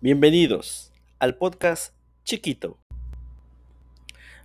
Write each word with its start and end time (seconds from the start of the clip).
Bienvenidos 0.00 0.92
al 1.18 1.36
podcast 1.38 1.92
chiquito. 2.22 2.78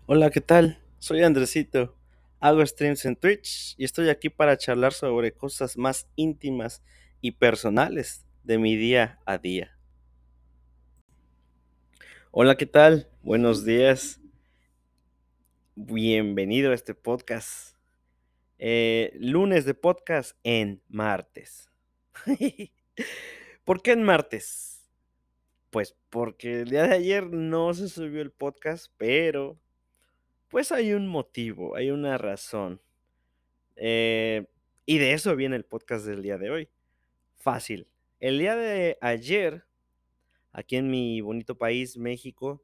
Hola, 0.07 0.31
¿qué 0.31 0.41
tal? 0.41 0.79
Soy 0.97 1.21
Andresito. 1.21 1.95
Hago 2.39 2.65
streams 2.65 3.05
en 3.05 3.15
Twitch 3.15 3.75
y 3.77 3.85
estoy 3.85 4.09
aquí 4.09 4.29
para 4.29 4.57
charlar 4.57 4.93
sobre 4.93 5.31
cosas 5.31 5.77
más 5.77 6.07
íntimas 6.15 6.81
y 7.21 7.33
personales 7.33 8.25
de 8.43 8.57
mi 8.57 8.75
día 8.75 9.19
a 9.27 9.37
día. 9.37 9.77
Hola, 12.31 12.57
¿qué 12.57 12.65
tal? 12.65 13.07
Buenos 13.21 13.63
días. 13.63 14.19
Bienvenido 15.75 16.71
a 16.71 16.73
este 16.73 16.95
podcast. 16.95 17.77
Eh, 18.57 19.15
lunes 19.19 19.65
de 19.65 19.75
podcast 19.75 20.35
en 20.43 20.81
martes. 20.89 21.69
¿Por 23.65 23.83
qué 23.83 23.91
en 23.91 24.01
martes? 24.01 24.72
Pues 25.73 25.95
porque 26.11 26.61
el 26.61 26.69
día 26.69 26.83
de 26.83 26.93
ayer 26.93 27.31
no 27.31 27.73
se 27.73 27.89
subió 27.89 28.21
el 28.21 28.29
podcast, 28.29 28.93
pero 28.95 29.59
pues 30.47 30.71
hay 30.71 30.93
un 30.93 31.07
motivo, 31.07 31.75
hay 31.75 31.89
una 31.89 32.19
razón. 32.19 32.79
Eh, 33.75 34.45
y 34.85 34.99
de 34.99 35.13
eso 35.13 35.35
viene 35.35 35.55
el 35.55 35.65
podcast 35.65 36.05
del 36.05 36.21
día 36.21 36.37
de 36.37 36.51
hoy. 36.51 36.69
Fácil. 37.37 37.87
El 38.19 38.37
día 38.37 38.55
de 38.55 38.99
ayer, 39.01 39.65
aquí 40.51 40.75
en 40.75 40.91
mi 40.91 41.21
bonito 41.21 41.57
país, 41.57 41.97
México, 41.97 42.63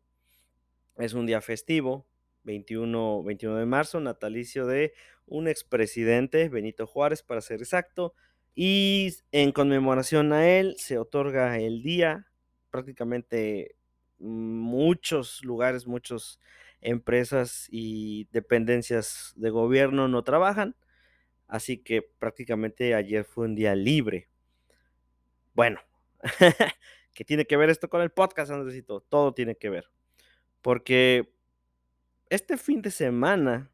es 0.96 1.16
un 1.16 1.26
día 1.26 1.42
festivo, 1.42 2.06
21, 2.44 3.24
21 3.24 3.56
de 3.58 3.66
marzo, 3.66 4.00
natalicio 4.00 4.68
de 4.68 4.94
un 5.26 5.48
expresidente, 5.48 6.48
Benito 6.48 6.86
Juárez, 6.86 7.24
para 7.24 7.42
ser 7.42 7.58
exacto. 7.62 8.14
Y 8.54 9.16
en 9.32 9.52
conmemoración 9.52 10.32
a 10.32 10.48
él 10.48 10.76
se 10.78 11.00
otorga 11.00 11.58
el 11.58 11.82
día 11.82 12.29
prácticamente 12.70 13.76
muchos 14.20 15.44
lugares, 15.44 15.88
muchas 15.88 16.40
empresas 16.82 17.68
y 17.72 18.28
dependencias 18.32 19.34
de 19.36 19.50
gobierno 19.50 20.08
no 20.08 20.24
trabajan. 20.24 20.76
Así 21.48 21.78
que 21.78 22.02
prácticamente 22.02 22.94
ayer 22.94 23.24
fue 23.24 23.46
un 23.46 23.56
día 23.56 23.76
libre. 23.76 24.30
Bueno, 25.54 25.80
¿qué 27.14 27.26
tiene 27.26 27.46
que 27.46 27.58
ver 27.58 27.70
esto 27.70 27.90
con 27.90 28.02
el 28.02 28.12
podcast, 28.12 28.52
Andresito? 28.52 29.02
Todo 29.02 29.34
tiene 29.34 29.56
que 29.56 29.70
ver. 29.70 29.90
Porque 30.62 31.34
este 32.30 32.58
fin 32.58 32.82
de 32.82 32.92
semana, 32.92 33.72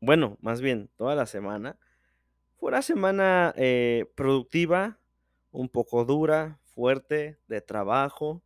bueno, 0.00 0.36
más 0.40 0.60
bien 0.60 0.90
toda 0.96 1.14
la 1.14 1.26
semana, 1.26 1.78
fue 2.56 2.68
una 2.68 2.82
semana 2.82 3.54
eh, 3.56 4.04
productiva, 4.14 4.98
un 5.50 5.68
poco 5.68 6.04
dura, 6.04 6.60
fuerte 6.74 7.38
de 7.48 7.60
trabajo, 7.60 8.42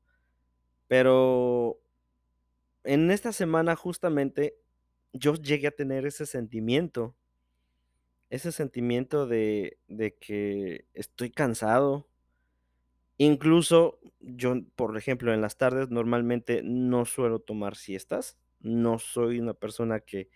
pero 0.88 1.80
en 2.84 3.10
esta 3.10 3.32
semana 3.32 3.76
justamente 3.76 4.56
yo 5.12 5.34
llegué 5.34 5.68
a 5.68 5.72
tener 5.72 6.06
ese 6.06 6.26
sentimiento, 6.26 7.16
ese 8.30 8.52
sentimiento 8.52 9.26
de, 9.26 9.78
de 9.88 10.14
que 10.14 10.86
estoy 10.94 11.30
cansado. 11.30 12.08
Incluso 13.18 13.98
yo, 14.20 14.54
por 14.74 14.96
ejemplo, 14.96 15.32
en 15.32 15.40
las 15.40 15.56
tardes 15.56 15.90
normalmente 15.90 16.62
no 16.62 17.04
suelo 17.06 17.40
tomar 17.40 17.76
siestas, 17.76 18.38
no 18.60 18.98
soy 18.98 19.40
una 19.40 19.54
persona 19.54 20.00
que, 20.00 20.28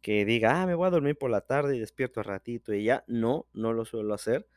que 0.00 0.24
diga, 0.24 0.60
ah, 0.60 0.66
me 0.66 0.74
voy 0.74 0.86
a 0.86 0.90
dormir 0.90 1.16
por 1.16 1.30
la 1.30 1.42
tarde 1.42 1.76
y 1.76 1.80
despierto 1.80 2.20
a 2.20 2.24
ratito 2.24 2.74
y 2.74 2.84
ya, 2.84 3.04
no, 3.06 3.46
no 3.52 3.72
lo 3.72 3.84
suelo 3.84 4.14
hacer, 4.14 4.48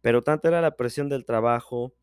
pero 0.00 0.22
tanto 0.22 0.48
era 0.48 0.60
la 0.60 0.76
presión 0.76 1.08
del 1.08 1.24
trabajo, 1.24 1.94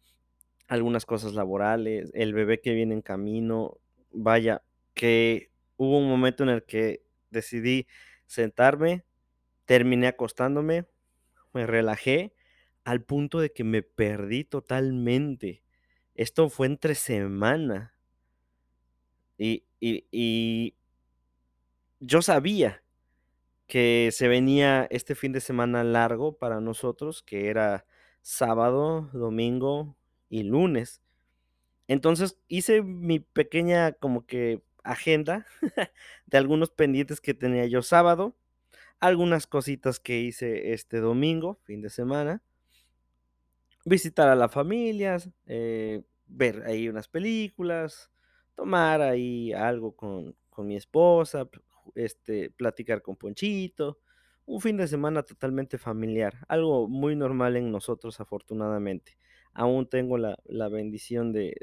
algunas 0.67 1.05
cosas 1.05 1.33
laborales, 1.33 2.11
el 2.13 2.33
bebé 2.33 2.61
que 2.61 2.73
viene 2.73 2.93
en 2.93 3.01
camino, 3.01 3.77
vaya, 4.11 4.63
que 4.93 5.51
hubo 5.77 5.97
un 5.99 6.09
momento 6.09 6.43
en 6.43 6.49
el 6.49 6.63
que 6.63 7.03
decidí 7.29 7.87
sentarme, 8.25 9.03
terminé 9.65 10.07
acostándome, 10.07 10.85
me 11.53 11.65
relajé 11.67 12.33
al 12.83 13.03
punto 13.03 13.39
de 13.39 13.51
que 13.51 13.63
me 13.63 13.81
perdí 13.81 14.43
totalmente. 14.43 15.63
Esto 16.15 16.49
fue 16.49 16.67
entre 16.67 16.95
semana. 16.95 17.95
Y, 19.37 19.65
y, 19.79 20.05
y 20.11 20.75
yo 21.99 22.21
sabía 22.21 22.83
que 23.67 24.09
se 24.11 24.27
venía 24.27 24.87
este 24.91 25.15
fin 25.15 25.31
de 25.31 25.41
semana 25.41 25.83
largo 25.83 26.37
para 26.37 26.59
nosotros, 26.59 27.23
que 27.23 27.49
era 27.49 27.85
sábado, 28.21 29.09
domingo, 29.13 29.97
y 30.33 30.41
lunes. 30.41 30.99
Entonces 31.87 32.39
hice 32.47 32.81
mi 32.81 33.19
pequeña 33.19 33.91
como 33.91 34.25
que 34.25 34.63
agenda 34.83 35.45
de 36.25 36.37
algunos 36.39 36.71
pendientes 36.71 37.21
que 37.21 37.35
tenía 37.35 37.67
yo 37.67 37.83
sábado, 37.83 38.35
algunas 38.99 39.45
cositas 39.45 39.99
que 39.99 40.21
hice 40.21 40.73
este 40.73 40.97
domingo, 41.01 41.59
fin 41.65 41.81
de 41.81 41.91
semana, 41.91 42.41
visitar 43.85 44.27
a 44.27 44.35
la 44.35 44.49
familia, 44.49 45.17
eh, 45.45 46.01
ver 46.25 46.63
ahí 46.65 46.89
unas 46.89 47.07
películas, 47.07 48.09
tomar 48.55 49.01
ahí 49.01 49.53
algo 49.53 49.95
con, 49.95 50.35
con 50.49 50.65
mi 50.65 50.77
esposa, 50.77 51.47
este, 51.93 52.49
platicar 52.49 53.03
con 53.03 53.17
Ponchito, 53.17 53.99
un 54.45 54.61
fin 54.61 54.77
de 54.77 54.87
semana 54.87 55.23
totalmente 55.23 55.77
familiar, 55.77 56.45
algo 56.47 56.87
muy 56.87 57.15
normal 57.15 57.55
en 57.55 57.71
nosotros 57.71 58.19
afortunadamente 58.19 59.17
aún 59.53 59.87
tengo 59.87 60.17
la, 60.17 60.37
bendición 60.69 61.31
de, 61.31 61.55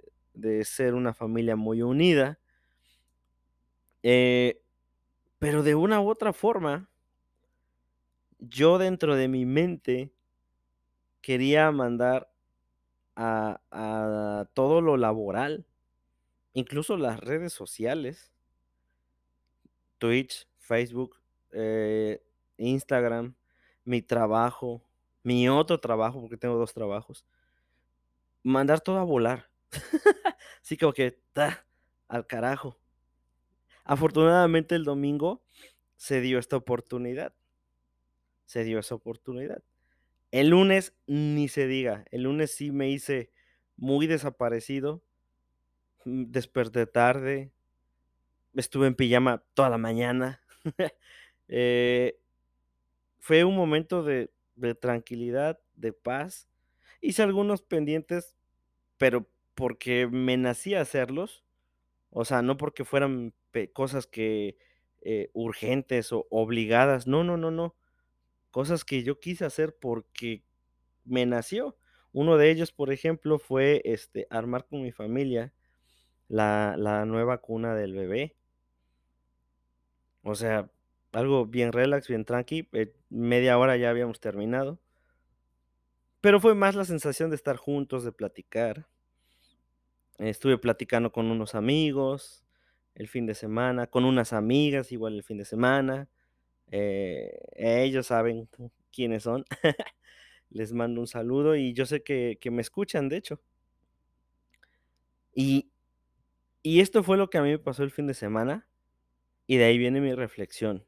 ser 0.65 0.95
una 0.95 1.13
familia 1.13 1.57
muy 1.57 1.83
unida. 1.83 2.39
Eh, 4.03 4.63
pero 5.39 5.63
de 5.63 5.75
una 5.75 6.01
u 6.01 6.09
otra 6.09 6.33
forma, 6.33 6.89
yo 8.39 8.79
dentro 8.79 9.17
de 9.17 9.29
mi 9.29 9.45
mente 9.45 10.13
quería 11.21 11.71
mandar 11.71 12.33
a, 13.17 14.47
todo 14.55 14.81
lo 14.81 14.97
laboral, 14.97 15.67
incluso 16.55 16.97
las 16.97 17.21
redes 17.21 17.53
sociales, 17.53 18.33
Twitch, 19.99 20.49
Facebook, 20.59 21.17
eh, 21.53 22.23
Instagram, 22.61 23.35
mi 23.85 24.03
trabajo, 24.03 24.83
mi 25.23 25.49
otro 25.49 25.79
trabajo, 25.81 26.21
porque 26.21 26.37
tengo 26.37 26.57
dos 26.57 26.73
trabajos, 26.73 27.25
mandar 28.43 28.81
todo 28.81 28.99
a 28.99 29.05
volar. 29.05 29.51
Así 30.63 30.77
como 30.77 30.93
que, 30.93 31.19
ta, 31.33 31.67
al 32.09 32.27
carajo. 32.27 32.79
Afortunadamente 33.85 34.75
el 34.75 34.85
domingo 34.85 35.43
se 35.97 36.21
dio 36.21 36.39
esta 36.39 36.57
oportunidad. 36.57 37.35
Se 38.47 38.65
dio 38.65 38.79
esa 38.79 38.95
oportunidad. 38.95 39.63
El 40.31 40.51
lunes 40.51 40.95
ni 41.07 41.49
se 41.49 41.67
diga. 41.67 42.05
El 42.11 42.23
lunes 42.23 42.53
sí 42.53 42.71
me 42.71 42.89
hice 42.89 43.33
muy 43.77 44.07
desaparecido. 44.07 45.03
Mm, 46.05 46.31
desperté 46.31 46.87
tarde. 46.87 47.53
Estuve 48.55 48.87
en 48.87 48.95
pijama 48.95 49.43
toda 49.55 49.71
la 49.71 49.79
mañana. 49.79 50.43
Eh, 51.53 52.20
fue 53.21 53.45
un 53.45 53.57
momento 53.57 54.03
de, 54.03 54.33
de 54.57 54.75
tranquilidad, 54.75 55.61
de 55.77 55.93
paz 55.93 56.51
Hice 57.01 57.23
algunos 57.23 57.63
pendientes, 57.63 58.37
pero 58.99 59.29
porque 59.55 60.07
me 60.07 60.37
nacía 60.37 60.81
hacerlos. 60.81 61.45
O 62.11 62.25
sea, 62.25 62.43
no 62.43 62.57
porque 62.57 62.85
fueran 62.85 63.35
cosas 63.73 64.07
que 64.07 64.59
eh, 65.03 65.31
urgentes 65.33 66.13
o 66.13 66.27
obligadas. 66.31 67.07
No, 67.07 67.25
no, 67.25 67.37
no, 67.37 67.51
no. 67.51 67.77
Cosas 68.51 68.85
que 68.85 69.03
yo 69.03 69.21
quise 69.21 69.45
hacer 69.45 69.77
porque 69.79 70.45
me 71.05 71.27
nació. 71.27 71.77
Uno 72.13 72.37
de 72.37 72.51
ellos, 72.51 72.73
por 72.73 72.93
ejemplo, 72.93 73.39
fue 73.39 73.83
este 73.85 74.27
armar 74.31 74.67
con 74.67 74.83
mi 74.83 74.93
familia 74.93 75.55
la, 76.29 76.77
la 76.79 77.07
nueva 77.07 77.39
cuna 77.39 77.75
del 77.75 77.95
bebé. 77.95 78.37
O 80.23 80.35
sea, 80.35 80.71
algo 81.13 81.47
bien 81.47 81.73
relax, 81.73 82.09
bien 82.09 82.25
tranqui. 82.25 82.69
Eh, 82.73 82.93
media 83.09 83.59
hora 83.59 83.77
ya 83.77 83.91
habíamos 83.91 84.21
terminado. 84.21 84.81
Pero 86.21 86.41
fue 86.41 86.55
más 86.55 86.75
la 86.75 86.85
sensación 86.85 87.31
de 87.31 87.37
estar 87.37 87.57
juntos, 87.57 88.05
de 88.05 88.13
platicar. 88.13 88.87
Estuve 90.19 90.59
platicando 90.59 91.13
con 91.13 91.31
unos 91.31 91.55
amigos 91.55 92.45
el 92.95 93.09
fin 93.09 93.27
de 93.27 93.35
semana, 93.35 93.87
con 93.87 94.05
unas 94.05 94.33
amigas 94.35 94.93
igual 94.93 95.15
el 95.15 95.23
fin 95.23 95.39
de 95.39 95.47
semana. 95.47 96.09
Eh, 96.71 97.39
ellos 97.57 98.09
saben 98.09 98.49
quiénes 98.93 99.23
son. 99.23 99.45
Les 100.51 100.73
mando 100.73 101.01
un 101.01 101.07
saludo 101.07 101.57
y 101.57 101.73
yo 101.73 101.87
sé 101.87 102.03
que, 102.03 102.39
me 102.51 102.61
escuchan, 102.61 103.09
de 103.09 103.17
hecho. 103.17 103.41
Y, 105.35 105.71
y 106.63 106.81
esto 106.81 107.03
fue 107.03 107.17
lo 107.17 107.31
que 107.31 107.39
a 107.39 107.43
mí 107.43 107.51
me 107.51 107.59
pasó 107.59 107.83
el 107.83 107.91
fin 107.91 108.07
de 108.07 108.15
semana. 108.15 108.67
Y 109.47 109.57
de 109.57 109.65
ahí 109.65 109.79
viene 109.79 110.01
mi 110.01 110.15
reflexión. 110.15 110.85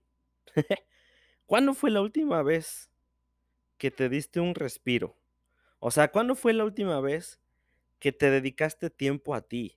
¿Cuándo 1.46 1.74
fue 1.74 1.90
la 1.90 2.00
última 2.00 2.42
vez 2.42 2.90
que 3.78 3.90
te 3.90 4.08
diste 4.08 4.40
un 4.40 4.54
respiro? 4.54 5.16
O 5.80 5.90
sea, 5.90 6.08
¿cuándo 6.12 6.34
fue 6.36 6.52
la 6.54 6.64
última 6.64 7.00
vez 7.00 7.40
que 8.02 8.10
te 8.10 8.32
dedicaste 8.32 8.90
tiempo 8.90 9.32
a 9.32 9.42
ti. 9.42 9.76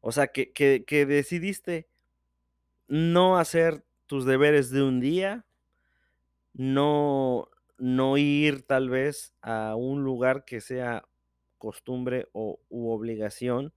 O 0.00 0.10
sea, 0.10 0.28
que 0.28 0.52
que 0.54 0.84
que 0.86 1.04
decidiste 1.04 1.86
no 2.88 3.36
hacer 3.38 3.84
tus 4.06 4.24
deberes 4.24 4.70
de 4.70 4.82
un 4.82 4.98
día 5.00 5.44
no 6.54 7.48
no 7.78 8.16
ir 8.16 8.62
tal 8.62 8.88
vez 8.88 9.34
a 9.42 9.74
un 9.76 10.04
lugar 10.04 10.44
que 10.44 10.60
sea 10.60 11.04
costumbre 11.58 12.28
o 12.32 12.60
u 12.68 12.90
obligación. 12.90 13.72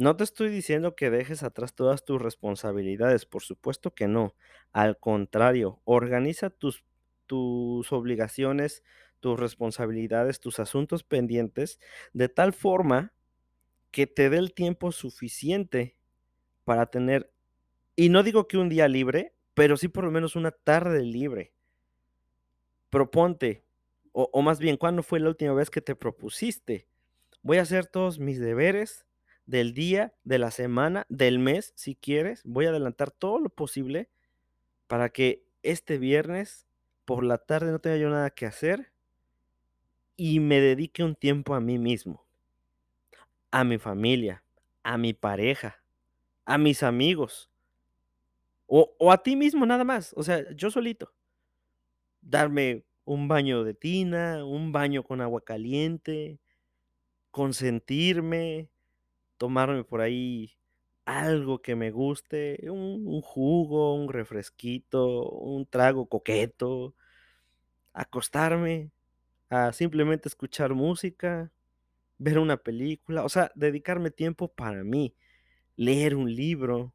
No 0.00 0.16
te 0.16 0.24
estoy 0.24 0.48
diciendo 0.48 0.96
que 0.96 1.10
dejes 1.10 1.42
atrás 1.42 1.74
todas 1.74 2.06
tus 2.06 2.22
responsabilidades, 2.22 3.26
por 3.26 3.42
supuesto 3.42 3.94
que 3.94 4.08
no. 4.08 4.34
Al 4.72 4.98
contrario, 4.98 5.82
organiza 5.84 6.48
tus 6.48 6.84
tus 7.26 7.92
obligaciones, 7.92 8.82
tus 9.20 9.38
responsabilidades, 9.38 10.40
tus 10.40 10.58
asuntos 10.58 11.04
pendientes, 11.04 11.78
de 12.14 12.30
tal 12.30 12.54
forma 12.54 13.12
que 13.90 14.06
te 14.06 14.30
dé 14.30 14.38
el 14.38 14.54
tiempo 14.54 14.92
suficiente 14.92 15.96
para 16.64 16.86
tener 16.86 17.32
y 17.96 18.10
no 18.10 18.22
digo 18.22 18.48
que 18.48 18.58
un 18.58 18.68
día 18.70 18.88
libre, 18.88 19.34
pero 19.54 19.76
sí 19.76 19.88
por 19.88 20.04
lo 20.04 20.12
menos 20.12 20.36
una 20.36 20.52
tarde 20.52 21.02
libre. 21.02 21.52
Proponte, 22.90 23.64
o 24.12 24.28
o 24.32 24.42
más 24.42 24.58
bien, 24.58 24.76
¿cuándo 24.76 25.02
fue 25.02 25.20
la 25.20 25.28
última 25.28 25.52
vez 25.54 25.70
que 25.70 25.80
te 25.80 25.94
propusiste? 25.94 26.88
Voy 27.42 27.58
a 27.58 27.62
hacer 27.62 27.86
todos 27.86 28.18
mis 28.18 28.40
deberes 28.40 29.06
del 29.50 29.74
día, 29.74 30.14
de 30.22 30.38
la 30.38 30.52
semana, 30.52 31.06
del 31.08 31.40
mes, 31.40 31.72
si 31.74 31.96
quieres, 31.96 32.40
voy 32.44 32.66
a 32.66 32.68
adelantar 32.68 33.10
todo 33.10 33.40
lo 33.40 33.48
posible 33.48 34.08
para 34.86 35.08
que 35.08 35.44
este 35.64 35.98
viernes 35.98 36.68
por 37.04 37.24
la 37.24 37.36
tarde 37.36 37.72
no 37.72 37.80
tenga 37.80 37.96
yo 37.96 38.08
nada 38.10 38.30
que 38.30 38.46
hacer 38.46 38.92
y 40.16 40.38
me 40.38 40.60
dedique 40.60 41.02
un 41.02 41.16
tiempo 41.16 41.56
a 41.56 41.60
mí 41.60 41.78
mismo. 41.78 42.24
A 43.50 43.64
mi 43.64 43.78
familia, 43.78 44.44
a 44.84 44.96
mi 44.96 45.14
pareja, 45.14 45.82
a 46.44 46.56
mis 46.56 46.84
amigos. 46.84 47.50
O 48.68 49.10
a 49.10 49.20
ti 49.20 49.34
mismo 49.34 49.66
nada 49.66 49.82
más, 49.82 50.12
o 50.16 50.22
sea, 50.22 50.48
yo 50.52 50.70
solito. 50.70 51.12
Darme 52.20 52.84
un 53.04 53.26
baño 53.26 53.64
de 53.64 53.74
tina, 53.74 54.44
un 54.44 54.70
baño 54.70 55.02
con 55.02 55.20
agua 55.20 55.44
caliente, 55.44 56.38
consentirme, 57.32 58.68
tomarme 59.40 59.84
por 59.84 60.02
ahí 60.02 60.52
algo 61.06 61.62
que 61.62 61.76
me 61.76 61.90
guste, 61.92 62.60
un 62.70 63.06
un 63.08 63.22
jugo, 63.22 63.96
un 63.96 64.10
refresquito, 64.12 65.30
un 65.30 65.66
trago 65.66 66.08
coqueto, 66.08 66.94
acostarme 67.94 68.92
a 69.50 69.72
simplemente 69.72 70.28
escuchar 70.28 70.74
música, 70.74 71.52
ver 72.18 72.38
una 72.40 72.58
película, 72.58 73.24
o 73.24 73.30
sea, 73.30 73.52
dedicarme 73.56 74.10
tiempo 74.12 74.48
para 74.48 74.84
mí, 74.84 75.14
leer 75.76 76.16
un 76.16 76.34
libro, 76.34 76.94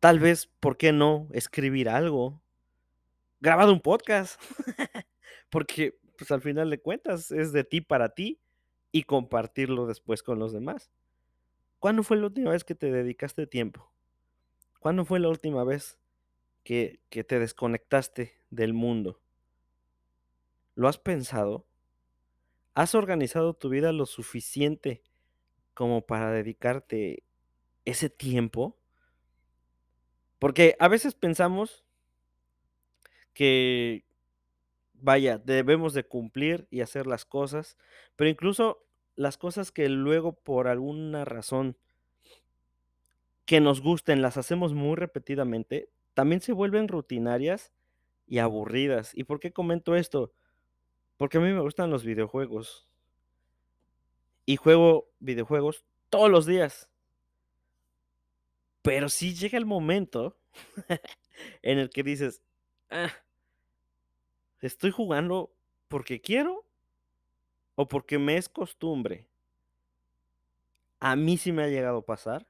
tal 0.00 0.20
vez, 0.20 0.48
¿por 0.60 0.76
qué 0.78 0.92
no?, 0.92 1.28
escribir 1.32 1.88
algo. 1.90 2.42
Grabar 3.40 3.68
un 3.70 3.80
podcast, 3.80 4.40
porque, 5.50 5.98
pues, 6.18 6.30
al 6.30 6.42
final 6.42 6.68
de 6.70 6.80
cuentas 6.80 7.30
es 7.30 7.52
de 7.52 7.64
ti 7.64 7.80
para 7.80 8.10
ti 8.10 8.38
y 8.92 9.04
compartirlo 9.04 9.86
después 9.86 10.22
con 10.22 10.38
los 10.38 10.52
demás. 10.52 10.90
¿Cuándo 11.80 12.02
fue 12.02 12.18
la 12.18 12.26
última 12.26 12.50
vez 12.50 12.62
que 12.62 12.74
te 12.74 12.92
dedicaste 12.92 13.46
tiempo? 13.46 13.90
¿Cuándo 14.80 15.06
fue 15.06 15.18
la 15.18 15.28
última 15.28 15.64
vez 15.64 15.98
que 16.62 17.00
que 17.08 17.24
te 17.24 17.38
desconectaste 17.38 18.34
del 18.50 18.74
mundo? 18.74 19.18
¿Lo 20.74 20.88
has 20.88 20.98
pensado? 20.98 21.66
¿Has 22.74 22.94
organizado 22.94 23.54
tu 23.54 23.70
vida 23.70 23.92
lo 23.92 24.04
suficiente 24.04 25.02
como 25.72 26.02
para 26.02 26.30
dedicarte 26.30 27.24
ese 27.86 28.10
tiempo? 28.10 28.76
Porque 30.38 30.76
a 30.78 30.88
veces 30.88 31.14
pensamos 31.14 31.84
que, 33.32 34.04
vaya, 34.94 35.38
debemos 35.38 35.94
de 35.94 36.04
cumplir 36.04 36.66
y 36.70 36.82
hacer 36.82 37.06
las 37.06 37.24
cosas, 37.24 37.78
pero 38.16 38.28
incluso 38.28 38.86
las 39.16 39.36
cosas 39.36 39.72
que 39.72 39.88
luego 39.88 40.32
por 40.32 40.68
alguna 40.68 41.24
razón 41.24 41.76
que 43.44 43.60
nos 43.60 43.80
gusten, 43.80 44.22
las 44.22 44.36
hacemos 44.36 44.74
muy 44.74 44.94
repetidamente, 44.96 45.88
también 46.14 46.40
se 46.40 46.52
vuelven 46.52 46.88
rutinarias 46.88 47.72
y 48.26 48.38
aburridas, 48.38 49.10
¿y 49.14 49.24
por 49.24 49.40
qué 49.40 49.52
comento 49.52 49.96
esto? 49.96 50.32
Porque 51.16 51.38
a 51.38 51.40
mí 51.40 51.52
me 51.52 51.60
gustan 51.60 51.90
los 51.90 52.04
videojuegos. 52.04 52.88
Y 54.46 54.56
juego 54.56 55.10
videojuegos 55.18 55.84
todos 56.08 56.30
los 56.30 56.46
días. 56.46 56.88
Pero 58.82 59.08
sí 59.08 59.34
llega 59.34 59.58
el 59.58 59.66
momento 59.66 60.38
en 61.62 61.78
el 61.78 61.90
que 61.90 62.02
dices: 62.02 62.42
"Ah" 62.88 63.12
"¿estoy 64.60 64.92
jugando 64.92 65.52
porque 65.88 66.20
quiero 66.20 66.69
o 67.76 67.88
porque 67.88 68.18
me 68.18 68.36
es 68.36 68.48
costumbre?". 68.48 69.26
A 71.02 71.14
mí 71.16 71.36
sí 71.36 71.52
me 71.52 71.62
ha 71.64 71.68
llegado 71.68 71.98
a 71.98 72.04
pasar 72.06 72.46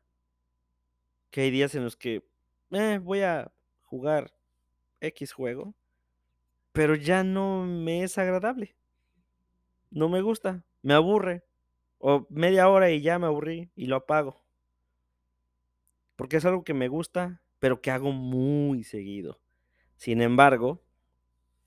que 1.31 1.43
hay 1.43 1.51
días 1.51 1.75
en 1.75 1.85
los 1.85 1.97
que, 1.97 2.25
eh, 2.73 2.99
voy 3.03 3.23
a 3.23 3.53
jugar 3.83 4.33
equis 5.01 5.33
juego 5.33 5.75
pero 6.73 6.95
ya 6.95 7.25
no 7.25 7.65
me 7.65 8.03
es 8.05 8.19
agradable. 8.19 8.75
No 9.93 10.09
me 10.09 10.21
gusta, 10.21 10.65
me 10.83 10.95
aburre, 10.95 11.45
o 11.99 12.27
media 12.31 12.69
hora 12.69 12.91
y 12.91 13.03
ya 13.03 13.19
me 13.19 13.27
aburrí 13.27 13.71
y 13.77 13.87
lo 13.87 13.97
apago. 13.97 14.43
Porque 16.17 16.37
es 16.37 16.45
algo 16.45 16.65
que 16.65 16.75
me 16.75 16.89
gusta, 16.89 17.43
pero 17.59 17.81
que 17.81 17.91
hago 17.91 18.13
muy 18.13 18.85
seguido. 18.85 19.41
Sin 19.97 20.23
embargo, 20.23 20.83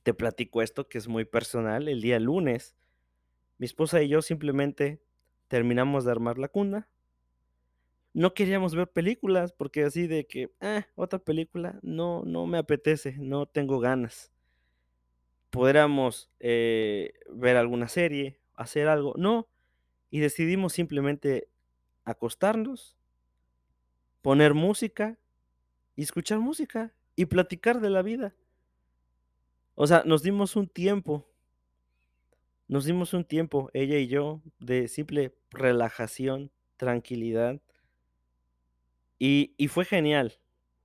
te 0.03 0.13
platico 0.13 0.61
esto 0.61 0.89
que 0.89 0.99
es 0.99 1.07
muy 1.07 1.25
personal, 1.25 1.87
el 1.89 2.01
día 2.01 2.19
lunes, 2.19 2.75
mi 3.63 3.67
esposa 3.67 4.03
y 4.03 4.09
yo 4.09 4.21
simplemente 4.21 5.01
terminamos 5.47 6.05
de 6.05 6.11
armar 6.11 6.37
la 6.37 6.49
cuna 6.49 6.89
no 8.13 8.33
queríamos 8.33 8.75
ver 8.75 8.87
películas, 8.91 9.51
porque 9.53 9.83
así 9.83 10.07
de 10.07 10.25
que: 10.27 10.51
"Ah, 10.61 10.85
otra 10.95 11.19
película, 11.19 11.79
no 11.83 12.23
no 12.25 12.45
me 12.47 12.57
apetece, 12.57 13.15
no 13.19 13.45
tengo 13.47 13.79
ganas". 13.79 14.31
Pudiéramos, 15.51 16.31
eh, 16.39 17.13
ver 17.29 17.57
alguna 17.57 17.87
serie, 17.87 18.39
hacer 18.55 18.87
algo, 18.87 19.13
no, 19.17 19.47
y 20.11 20.19
decidimos 20.19 20.73
simplemente 20.73 21.49
acostarnos 22.05 22.97
poner 24.23 24.53
música 24.55 25.19
y 25.95 26.03
escuchar 26.03 26.39
música 26.39 26.93
y 27.15 27.25
platicar 27.27 27.81
de 27.81 27.89
la 27.91 28.01
vida. 28.03 28.35
O 29.75 29.87
sea, 29.87 30.03
nos 30.05 30.23
dimos 30.23 30.55
un 30.55 30.67
tiempo. 30.67 31.27
Nos 32.73 32.85
dimos 32.85 33.13
un 33.13 33.23
tiempo, 33.23 33.69
ella 33.75 33.99
y 33.99 34.07
yo, 34.07 34.41
de 34.57 34.87
simple 34.87 35.35
relajación, 35.51 36.51
tranquilidad. 36.75 37.61
Y 39.19 39.53
y 39.57 39.67
fue 39.69 39.85
genial, 39.85 40.39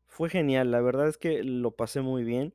fue 0.07 0.30
genial, 0.30 0.71
la 0.71 0.80
verdad 0.80 1.09
es 1.09 1.18
que 1.18 1.42
lo 1.45 1.73
pasé 1.76 2.00
muy 2.00 2.25
bien. 2.25 2.54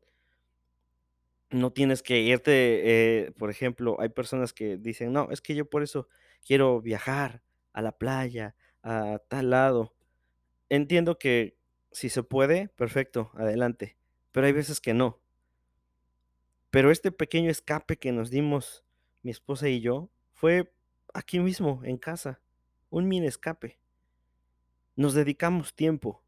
No 1.52 1.72
tienes 1.72 2.02
que 2.02 2.20
irte, 2.22 3.26
eh, 3.28 3.32
por 3.38 3.50
ejemplo, 3.52 3.98
hay 4.00 4.10
personas 4.10 4.54
que 4.54 4.78
dicen: 4.78 5.14
"No, 5.14 5.30
es 5.32 5.40
que 5.42 5.54
yo 5.56 5.70
por 5.70 5.84
eso 5.84 6.08
quiero 6.46 6.82
viajar 6.82 7.44
a 7.74 7.82
la 7.82 7.92
playa, 7.98 8.56
a 8.82 9.20
tal 9.30 9.52
lado". 9.52 9.94
Entiendo 10.70 11.20
que 11.20 11.58
si 11.92 12.10
se 12.10 12.24
puede, 12.24 12.70
perfecto, 12.70 13.32
adelante, 13.36 13.98
pero 14.32 14.48
hay 14.48 14.54
veces 14.54 14.82
que 14.82 14.94
no. 14.96 15.22
Pero 16.72 16.92
este 16.92 17.12
pequeño 17.12 17.50
escape 17.52 17.98
que 17.98 18.12
nos 18.12 18.30
dimos 18.30 18.84
mi 19.24 19.32
esposa 19.32 19.68
y 19.70 19.82
yo, 19.82 20.10
fue 20.34 20.72
aquí 21.14 21.40
mismo 21.40 21.82
en 21.84 21.98
casa, 21.98 22.40
un 22.90 23.08
mini 23.08 23.26
escape. 23.28 23.80
Nos 24.96 25.16
dedicamos 25.16 25.74
tiempo, 25.74 26.22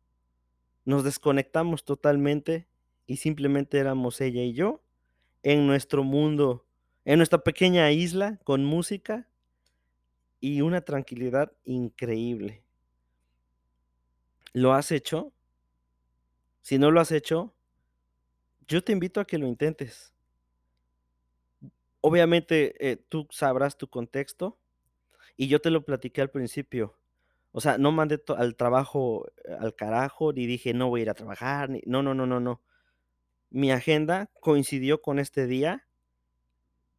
nos 0.85 1.03
desconectamos 1.03 1.85
totalmente 1.85 2.67
y 3.05 3.17
simplemente 3.17 3.77
éramos 3.77 4.19
ella 4.21 4.41
y 4.41 4.53
yo 4.53 4.81
en 5.43 5.67
nuestro 5.67 6.03
mundo, 6.03 6.65
en 7.03 7.17
nuestra 7.17 7.43
pequeña 7.43 7.91
isla 7.91 8.39
con 8.43 8.65
música 8.65 9.29
y 10.39 10.61
una 10.61 10.81
tranquilidad 10.81 11.51
increíble. 11.63 12.63
¿Lo 14.53 14.73
has 14.73 14.91
hecho? 14.91 15.31
Si 16.61 16.79
no 16.79 16.89
lo 16.89 16.99
has 16.99 17.11
hecho 17.11 17.55
yo 18.67 18.83
te 18.83 18.91
invito 18.91 19.19
a 19.19 19.25
que 19.25 19.37
lo 19.37 19.47
intentes. 19.47 20.11
Obviamente, 22.07 22.75
eh, 22.91 22.97
tú 23.09 23.27
sabrás 23.31 23.77
tu 23.77 23.87
contexto, 23.89 24.59
y 25.37 25.47
yo 25.49 25.59
te 25.61 25.71
lo 25.71 25.85
platiqué 25.85 26.21
al 26.21 26.31
principio. 26.31 26.99
O 27.51 27.61
sea, 27.61 27.77
no 27.79 27.91
mandé 27.93 28.21
al 28.37 28.55
trabajo 28.55 29.27
al 29.59 29.75
carajo, 29.75 30.33
ni 30.33 30.47
dije: 30.47 30.73
"No 30.73 30.89
voy 30.89 31.01
a 31.01 31.03
ir 31.05 31.09
a 31.11 31.15
trabajar", 31.15 31.69
ni 31.69 31.81
no, 31.87 32.03
no, 32.03 32.13
no, 32.15 32.27
no, 32.27 32.39
no. 32.41 32.63
Mi 33.51 33.71
agenda 33.71 34.31
coincidió 34.41 35.01
con 35.01 35.19
este 35.19 35.47
día 35.47 35.87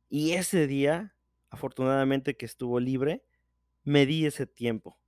y 0.08 0.32
ese 0.32 0.66
día 0.66 1.14
afortunadamente 1.50 2.36
que 2.36 2.46
estuvo 2.46 2.80
libre, 2.80 3.24
me 3.84 4.06
di 4.06 4.26
ese 4.26 4.46
tiempo, 4.46 4.98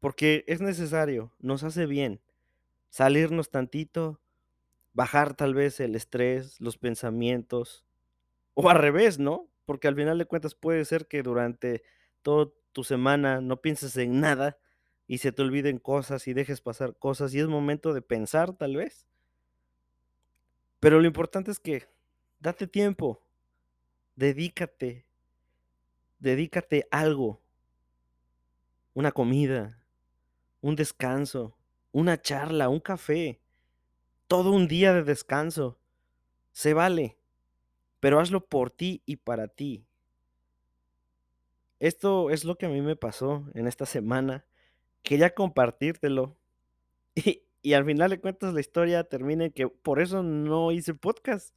porque 0.00 0.44
es 0.48 0.60
necesario, 0.60 1.34
nos 1.40 1.64
hace 1.64 1.86
bien 1.86 2.22
salirnos 2.90 3.50
tantito, 3.50 4.20
bajar 4.94 5.34
tal 5.34 5.54
vez 5.54 5.80
el 5.80 5.96
estrés, 5.96 6.60
los 6.60 6.78
pensamientos, 6.78 7.84
o 8.54 8.68
al 8.68 8.78
revés, 8.78 9.18
¿no? 9.18 9.48
Porque 9.64 9.88
al 9.88 9.96
final 9.96 10.18
de 10.18 10.26
cuentas 10.26 10.54
puede 10.54 10.84
ser 10.84 11.06
que 11.06 11.22
durante 11.22 11.82
toda 12.22 12.50
tu 12.72 12.84
semana 12.84 13.40
no 13.40 13.60
pienses 13.60 13.96
en 13.96 14.20
nada 14.20 14.58
y 15.06 15.18
se 15.18 15.32
te 15.32 15.42
olviden 15.42 15.78
cosas 15.78 16.26
y 16.26 16.32
dejes 16.32 16.60
pasar 16.60 16.96
cosas 16.96 17.34
y 17.34 17.40
es 17.40 17.46
momento 17.46 17.92
de 17.92 18.02
pensar 18.02 18.54
tal 18.54 18.76
vez. 18.76 19.06
Pero 20.80 21.00
lo 21.00 21.06
importante 21.06 21.50
es 21.50 21.60
que 21.60 21.88
date 22.40 22.66
tiempo, 22.66 23.22
dedícate, 24.16 25.06
dedícate 26.18 26.88
algo, 26.90 27.40
una 28.94 29.12
comida, 29.12 29.84
un 30.60 30.76
descanso, 30.76 31.56
una 31.92 32.20
charla, 32.20 32.68
un 32.68 32.80
café, 32.80 33.40
todo 34.26 34.50
un 34.50 34.66
día 34.66 34.92
de 34.92 35.04
descanso, 35.04 35.78
se 36.52 36.74
vale, 36.74 37.18
pero 38.02 38.18
hazlo 38.18 38.44
por 38.44 38.72
ti 38.72 39.00
y 39.06 39.14
para 39.14 39.46
ti. 39.46 39.86
Esto 41.78 42.30
es 42.30 42.44
lo 42.44 42.58
que 42.58 42.66
a 42.66 42.68
mí 42.68 42.80
me 42.80 42.96
pasó 42.96 43.46
en 43.54 43.68
esta 43.68 43.86
semana, 43.86 44.44
quería 45.04 45.34
compartírtelo 45.34 46.36
y 47.62 47.72
al 47.74 47.84
final 47.84 48.10
de 48.10 48.20
cuentas 48.20 48.54
la 48.54 48.60
historia 48.60 49.04
termina 49.04 49.50
que 49.50 49.68
por 49.68 50.00
eso 50.00 50.24
no 50.24 50.72
hice 50.72 50.94
podcast. 50.94 51.54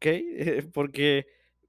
Eh, 0.00 0.66
porque 0.72 1.26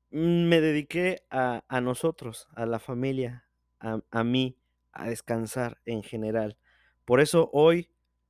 me 0.10 0.62
dediqué 0.62 1.26
a 1.30 1.82
nosotros, 1.82 2.48
a 2.56 2.66
la 2.66 2.80
familia, 2.80 3.46
a 3.82 4.24
mí, 4.24 4.58
a 4.94 5.10
descansar 5.10 5.82
en 5.84 6.02
general. 6.02 6.58
Por 7.04 7.20
eso 7.20 7.50
hoy, 7.52 7.90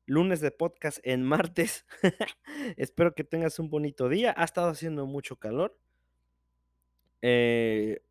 lunes 0.09 0.41
de 0.41 0.51
podcast 0.51 0.99
en 1.03 1.23
martes, 1.23 1.85
espero 2.77 3.15
que 3.15 3.23
tengas 3.23 3.59
un 3.59 3.69
bonito 3.69 4.09
día. 4.09 4.33
Ha 4.37 4.43
estado 4.43 4.69
haciendo 4.69 5.05
mucho 5.05 5.37
calor. 5.37 5.77
Eh 7.21 8.01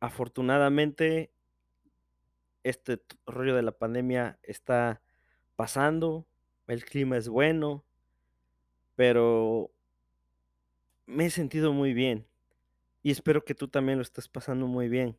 afortunadamente 0.00 1.30
este 2.64 3.00
rollo 3.24 3.54
de 3.54 3.62
la 3.62 3.70
pandemia 3.70 4.36
está 4.42 5.00
pasando, 5.54 6.26
el 6.66 6.84
clima 6.84 7.16
es 7.16 7.28
bueno 7.28 7.84
pero 8.96 9.70
me 11.06 11.26
he 11.26 11.30
sentido 11.30 11.72
muy 11.72 11.94
bien, 11.94 12.26
y 13.02 13.10
espero 13.10 13.44
que 13.44 13.54
tú 13.54 13.68
también 13.68 13.98
lo 13.98 14.02
estés 14.02 14.28
pasando 14.28 14.66
muy 14.66 14.88
bien. 14.88 15.16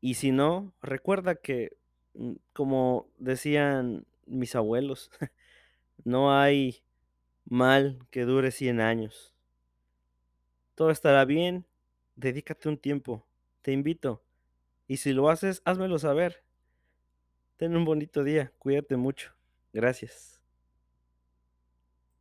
Y 0.00 0.14
si 0.14 0.32
no, 0.32 0.72
recuerda 0.82 1.36
que, 1.36 1.76
mm, 2.14 2.34
como 2.52 3.08
decían 3.18 4.04
mis 4.28 4.54
abuelos, 4.54 5.10
no 6.04 6.32
hay 6.32 6.82
mal 7.44 7.98
que 8.10 8.22
dure 8.22 8.50
100 8.50 8.80
años. 8.80 9.34
Todo 10.74 10.90
estará 10.90 11.24
bien, 11.24 11.66
dedícate 12.16 12.68
un 12.68 12.78
tiempo, 12.78 13.26
te 13.62 13.72
invito, 13.72 14.22
y 14.86 14.98
si 14.98 15.12
lo 15.12 15.28
haces, 15.28 15.62
házmelo 15.64 15.98
saber. 15.98 16.42
Ten 17.56 17.76
un 17.76 17.84
bonito 17.84 18.24
día, 18.24 18.52
cuídate 18.58 18.96
mucho. 18.96 19.34
Gracias. 19.72 20.37